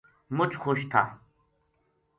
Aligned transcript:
مچ 0.37 0.51
خوش 0.61 0.79
تھا 0.91 1.01